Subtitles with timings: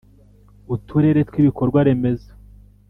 [0.75, 2.29] uturere tw ibikorwa remezo